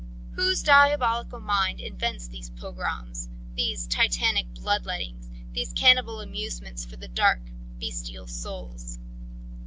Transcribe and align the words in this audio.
Whose 0.31 0.63
diabolical 0.63 1.39
mind 1.39 1.79
invents 1.79 2.27
these 2.27 2.49
pogroms 2.49 3.29
these 3.55 3.85
titanic 3.85 4.51
blood 4.55 4.83
lettings, 4.83 5.29
these 5.53 5.73
cannibal 5.73 6.21
amusements 6.21 6.83
for 6.83 6.95
the 6.95 7.07
dark, 7.07 7.41
bestial 7.79 8.25
souls? 8.25 8.97